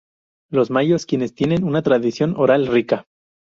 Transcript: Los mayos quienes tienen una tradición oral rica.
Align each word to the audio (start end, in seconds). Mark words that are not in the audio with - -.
Los 0.49 0.71
mayos 0.71 1.05
quienes 1.05 1.35
tienen 1.35 1.63
una 1.63 1.83
tradición 1.83 2.33
oral 2.35 2.65
rica. 2.65 3.05